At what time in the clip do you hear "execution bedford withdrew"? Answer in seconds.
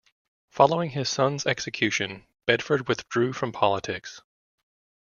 1.45-3.33